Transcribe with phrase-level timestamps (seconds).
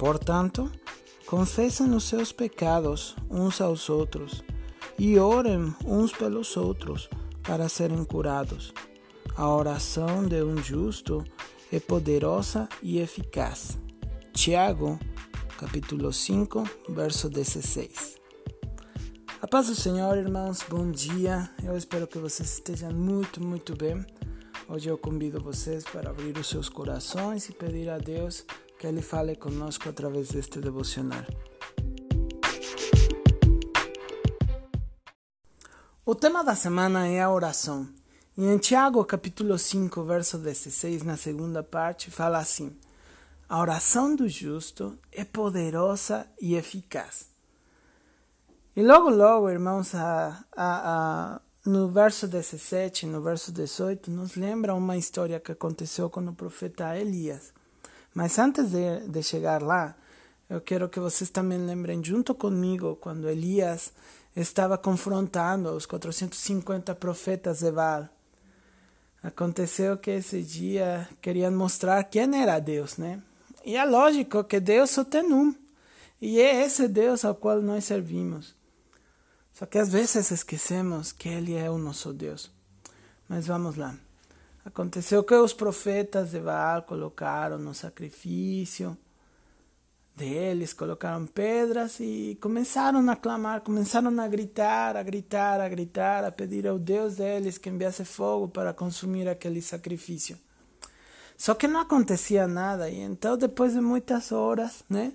[0.00, 0.72] Portanto,
[1.26, 4.42] confessem os seus pecados uns aos outros
[4.98, 7.10] e orem uns pelos outros
[7.42, 8.72] para serem curados.
[9.36, 11.22] A oração de um justo
[11.70, 13.76] é poderosa e eficaz.
[14.32, 14.98] Tiago,
[15.58, 18.16] capítulo 5, verso 16.
[19.42, 21.50] A paz do Senhor, irmãos, bom dia.
[21.62, 24.02] Eu espero que vocês estejam muito, muito bem.
[24.66, 28.46] Hoje eu convido vocês para abrir os seus corações e pedir a Deus
[28.80, 31.22] que Ele fale conosco através deste devocional.
[36.02, 37.86] O tema da semana é a oração.
[38.38, 42.74] E em Tiago, capítulo 5, verso 16, na segunda parte, fala assim:
[43.46, 47.28] A oração do justo é poderosa e eficaz.
[48.74, 54.74] E logo, logo, irmãos, a, a, a, no verso 17, no verso 18, nos lembra
[54.74, 57.52] uma história que aconteceu com o profeta Elias.
[58.14, 59.94] Mas antes de, de chegar lá,
[60.48, 63.92] eu quero que vocês também lembrem junto comigo quando Elias
[64.34, 68.08] estava confrontando os 450 profetas de Baal.
[69.22, 73.22] Aconteceu que esse dia queriam mostrar quem era Deus, né?
[73.64, 75.54] E é lógico que Deus só tem um.
[76.20, 78.54] E é esse Deus ao qual nós servimos.
[79.52, 82.50] Só que às vezes esquecemos que Ele é o nosso Deus.
[83.28, 83.94] Mas vamos lá.
[84.64, 88.96] Aconteceu que os profetas de Baal colocaram no sacrifício
[90.14, 96.30] deles, colocaram pedras e começaram a clamar, começaram a gritar, a gritar, a gritar, a
[96.30, 100.38] pedir ao Deus deles que enviasse fogo para consumir aquele sacrifício.
[101.38, 105.14] Só que não acontecia nada, e então, depois de muitas horas, né,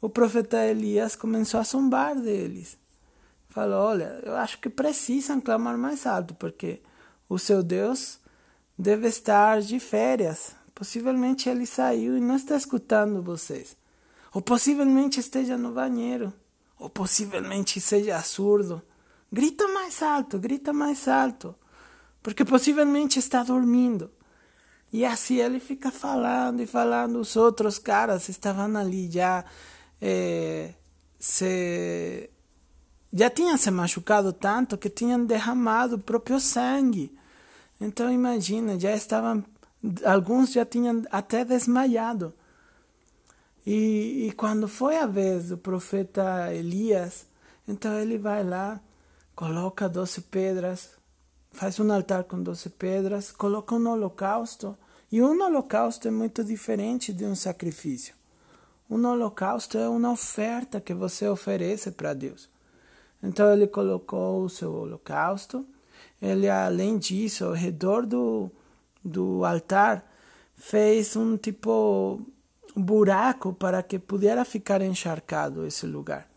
[0.00, 2.78] o profeta Elias começou a zombar deles.
[3.48, 6.80] Falou: Olha, eu acho que precisam clamar mais alto, porque
[7.28, 8.20] o seu Deus
[8.78, 10.52] deve estar de férias.
[10.74, 13.76] Possivelmente ele saiu e não está escutando vocês.
[14.32, 16.32] Ou possivelmente esteja no banheiro.
[16.78, 18.80] Ou possivelmente seja surdo.
[19.32, 21.54] Grita mais alto, grita mais alto.
[22.22, 24.10] Porque possivelmente está dormindo.
[24.92, 27.18] E assim ele fica falando e falando.
[27.18, 29.44] Os outros caras estavam ali já
[30.00, 30.72] eh,
[31.18, 32.30] se
[33.12, 37.18] já tinham se machucado tanto que tinham derramado o próprio sangue.
[37.80, 39.44] Então imagina, já estavam,
[40.04, 42.32] alguns já tinham até desmaiado.
[43.66, 47.26] E, e quando foi a vez do profeta Elias,
[47.66, 48.80] então ele vai lá,
[49.34, 50.90] coloca doze pedras,
[51.52, 54.76] faz um altar com doze pedras, coloca um holocausto.
[55.10, 58.14] E um holocausto é muito diferente de um sacrifício.
[58.90, 62.48] Um holocausto é uma oferta que você oferece para Deus.
[63.22, 65.66] Então ele colocou o seu holocausto.
[66.20, 68.50] Ele, além disso, ao redor do,
[69.04, 70.04] do altar,
[70.56, 72.20] fez um tipo
[72.76, 76.28] um buraco para que pudesse ficar encharcado esse lugar.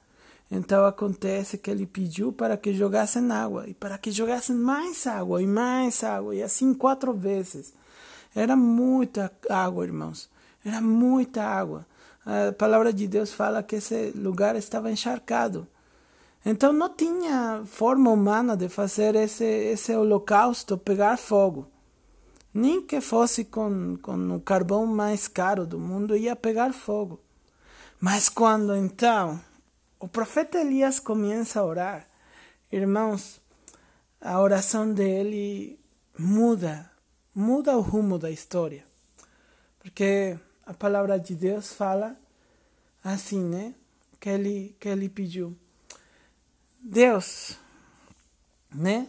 [0.50, 5.42] Então acontece que ele pediu para que jogassem água e para que jogassem mais água
[5.42, 7.74] e mais água e assim quatro vezes.
[8.36, 10.30] Era muita água, irmãos.
[10.66, 11.86] Era muita água.
[12.26, 15.68] A palavra de Deus fala que esse lugar estava encharcado.
[16.44, 21.68] Então não tinha forma humana de fazer esse, esse holocausto pegar fogo.
[22.54, 27.20] Nem que fosse com, com o carvão mais caro do mundo, ia pegar fogo.
[28.00, 29.40] Mas quando então
[30.00, 32.08] o profeta Elias começa a orar,
[32.72, 33.40] irmãos,
[34.20, 35.80] a oração dele
[36.18, 36.90] muda,
[37.34, 38.84] muda o rumo da história.
[39.80, 42.16] Porque a palavra de Deus fala
[43.04, 43.76] assim, né?
[44.20, 45.56] Que ele, que ele pediu.
[46.82, 47.58] Deus,
[48.74, 49.08] né?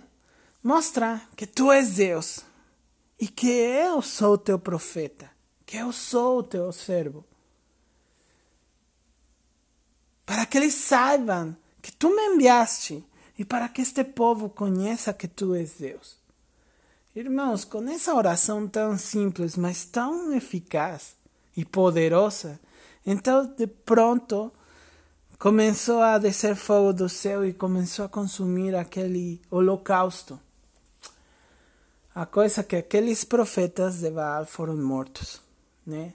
[0.62, 2.40] Mostrar que tu és Deus
[3.18, 5.30] e que eu sou teu profeta,
[5.64, 7.24] que eu sou teu servo.
[10.26, 13.04] Para que eles saibam que tu me enviaste
[13.38, 16.18] e para que este povo conheça que tu és Deus.
[17.14, 21.16] Irmãos, com essa oração tão simples, mas tão eficaz
[21.56, 22.60] e poderosa,
[23.04, 24.52] então de pronto
[25.42, 30.38] começou a descer fogo do céu e começou a consumir aquele holocausto
[32.14, 35.42] a coisa que aqueles profetas de Baal foram mortos,
[35.84, 36.14] né?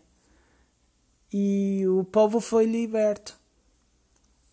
[1.34, 3.38] E o povo foi liberto.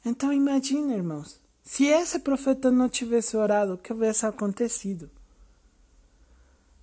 [0.05, 5.09] Então imagina, irmãos, se esse profeta não tivesse orado, o que tivesse acontecido?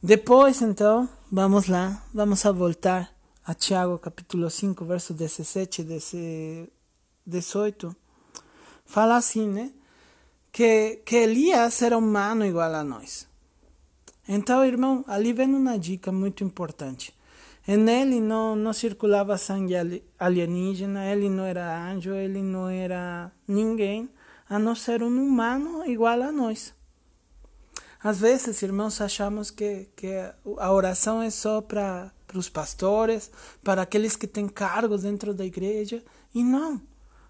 [0.02, 3.14] Depois, então, vamos lá, vamos a voltar
[3.44, 6.81] a Tiago capítulo 5, verso 17 e 18.
[8.86, 9.72] Fala assim, né?
[10.52, 13.28] Que, que Elias era humano igual a nós.
[14.28, 17.14] Então, irmão, ali vem uma dica muito importante.
[17.68, 19.76] Em ele não, não circulava sangue
[20.18, 24.10] alienígena, ele não era anjo, ele não era ninguém,
[24.50, 26.74] a não ser um humano igual a nós.
[28.04, 30.12] Às vezes, irmãos, achamos que, que
[30.58, 33.30] a oração é só para os pastores,
[33.64, 36.04] para aqueles que têm cargos dentro da igreja,
[36.34, 36.82] e não.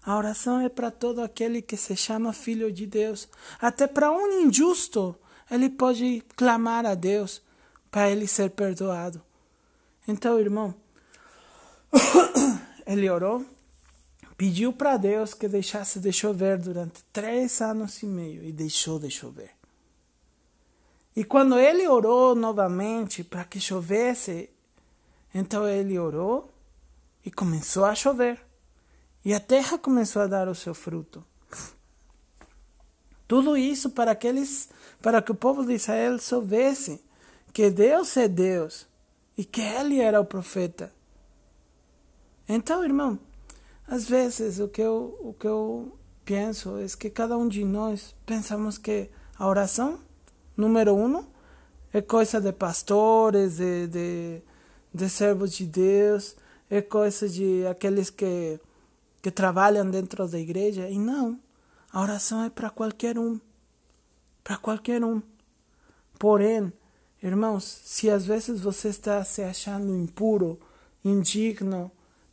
[0.04, 3.28] A oração é para todo aquele que se chama filho de Deus.
[3.60, 5.16] Até para um injusto,
[5.50, 7.40] ele pode clamar a Deus
[7.90, 9.22] para ele ser perdoado.
[10.08, 10.74] Então, irmão,
[12.84, 13.44] ele orou,
[14.36, 19.08] pediu para Deus que deixasse de chover durante três anos e meio e deixou de
[19.08, 19.50] chover.
[21.14, 24.50] E quando ele orou novamente para que chovesse,
[25.32, 26.50] então ele orou
[27.24, 28.40] e começou a chover.
[29.24, 31.24] E a terra começou a dar o seu fruto.
[33.28, 34.68] Tudo isso para aqueles,
[35.00, 37.00] para que o povo de Israel soubesse
[37.52, 38.86] que Deus é Deus
[39.36, 40.92] e que ele era o profeta.
[42.48, 43.18] Então, irmão,
[43.86, 48.14] às vezes o que eu, o que eu penso é que cada um de nós
[48.26, 49.08] pensamos que
[49.38, 49.98] a oração,
[50.56, 51.24] número um,
[51.92, 54.42] é coisa de pastores, de, de,
[54.94, 56.36] de servos de Deus,
[56.70, 58.58] é coisa de aqueles que,
[59.22, 60.90] que trabalham dentro da igreja.
[60.90, 61.40] E não,
[61.90, 63.40] a oração é para qualquer um.
[64.44, 65.22] Para qualquer um.
[66.18, 66.72] Porém,
[67.22, 70.58] Irmãos, se às vezes você está se achando impuro,
[71.04, 71.88] indigno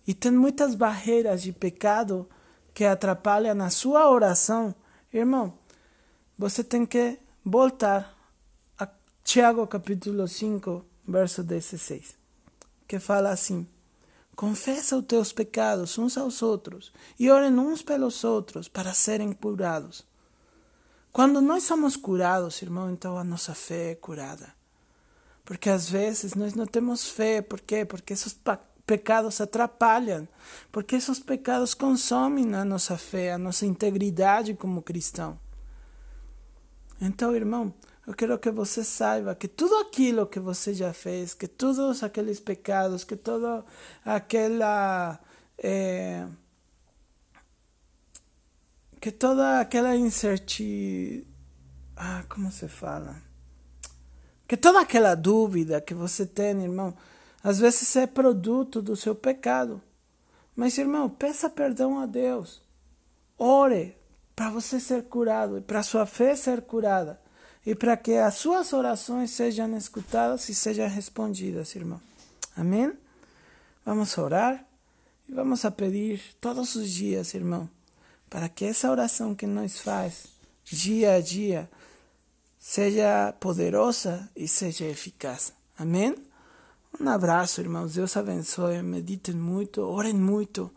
[0.08, 2.28] e tem muitas barreiras de pecado
[2.74, 4.74] que atrapalham a sua oração,
[5.14, 5.54] irmão,
[6.36, 8.18] você tem que voltar
[8.80, 8.88] a
[9.24, 12.16] Tiago capítulo 5, verso 16,
[12.88, 13.68] que fala assim:
[14.40, 20.08] Confessa os teus pecados uns aos outros e orem uns pelos outros para serem curados.
[21.12, 24.56] Quando nós somos curados, irmão, então a nossa fé é curada.
[25.44, 27.42] Porque às vezes nós não temos fé.
[27.42, 27.84] ¿Por quê?
[27.84, 28.34] Porque esses
[28.88, 30.26] pecados atrapalham.
[30.72, 35.38] Porque esses pecados consomem a nossa fé, a nossa integridade como cristão.
[37.02, 37.74] Então, irmão,
[38.10, 42.40] eu quero que você saiba que tudo aquilo que você já fez, que todos aqueles
[42.40, 43.64] pecados, que toda
[44.04, 45.20] aquela.
[45.60, 46.26] É,
[49.00, 51.24] que toda aquela incertidão.
[51.96, 53.16] Ah, como se fala?
[54.48, 56.98] Que toda aquela dúvida que você tem, irmão,
[57.44, 59.80] às vezes é produto do seu pecado.
[60.56, 62.60] Mas, irmão, peça perdão a Deus.
[63.38, 63.96] Ore
[64.36, 67.29] para você ser curado e para sua fé ser curada
[67.70, 72.02] e para que as suas orações sejam escutadas e sejam respondidas, irmão.
[72.58, 72.92] Amém?
[73.86, 74.66] Vamos orar
[75.28, 77.70] e vamos a pedir todos os dias, irmão,
[78.28, 80.26] para que essa oração que nós faz
[80.66, 81.70] dia a dia
[82.58, 85.54] seja poderosa e seja eficaz.
[85.78, 86.16] Amém?
[87.00, 87.94] Um abraço, irmãos.
[87.94, 88.82] Deus abençoe.
[88.82, 90.74] Meditem muito, orem muito.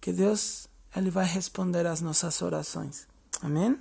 [0.00, 3.08] Que Deus ele vai responder às nossas orações.
[3.42, 3.76] Amém?